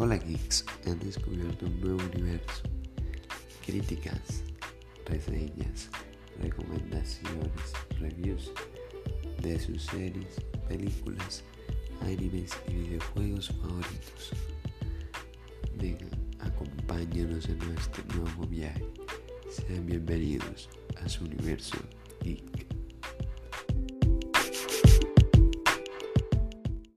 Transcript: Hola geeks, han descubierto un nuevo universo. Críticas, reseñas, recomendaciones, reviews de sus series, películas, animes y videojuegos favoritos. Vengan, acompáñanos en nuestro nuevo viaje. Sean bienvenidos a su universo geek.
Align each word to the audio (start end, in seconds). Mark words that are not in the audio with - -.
Hola 0.00 0.16
geeks, 0.16 0.64
han 0.86 0.96
descubierto 1.00 1.66
un 1.66 1.80
nuevo 1.80 1.98
universo. 2.14 2.62
Críticas, 3.66 4.44
reseñas, 5.04 5.90
recomendaciones, 6.40 7.72
reviews 7.98 8.52
de 9.42 9.58
sus 9.58 9.82
series, 9.82 10.40
películas, 10.68 11.42
animes 12.02 12.52
y 12.68 12.74
videojuegos 12.74 13.48
favoritos. 13.48 14.30
Vengan, 15.74 16.10
acompáñanos 16.38 17.48
en 17.48 17.58
nuestro 17.58 18.04
nuevo 18.14 18.46
viaje. 18.46 18.86
Sean 19.50 19.84
bienvenidos 19.84 20.68
a 21.02 21.08
su 21.08 21.24
universo 21.24 21.76
geek. 22.22 22.47